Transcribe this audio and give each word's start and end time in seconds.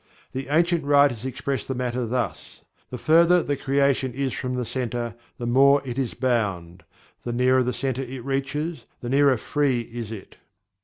The 0.31 0.47
ancient 0.47 0.83
writers 0.83 1.25
express 1.25 1.67
the 1.67 1.75
matter 1.75 2.07
thus: 2.07 2.63
"The 2.89 2.97
further 2.97 3.43
the 3.43 3.55
creation 3.55 4.13
is 4.15 4.33
from 4.33 4.55
the 4.55 4.65
Centre, 4.65 5.13
the 5.37 5.45
more 5.45 5.79
it 5.85 5.99
is 5.99 6.15
bound; 6.15 6.81
the 7.23 7.31
nearer 7.31 7.61
the 7.61 7.71
Centre 7.71 8.01
it 8.01 8.25
reaches, 8.25 8.85
the 9.01 9.09
nearer 9.09 9.37
Free 9.37 9.81
is 9.81 10.11
it." 10.11 10.37